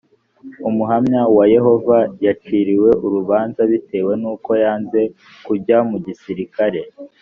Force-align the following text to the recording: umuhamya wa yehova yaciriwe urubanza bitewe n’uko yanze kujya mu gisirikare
umuhamya 0.69 1.21
wa 1.37 1.45
yehova 1.55 1.97
yaciriwe 2.25 2.89
urubanza 3.05 3.61
bitewe 3.71 4.11
n’uko 4.21 4.51
yanze 4.63 5.01
kujya 5.45 5.77
mu 5.89 5.97
gisirikare 6.05 6.81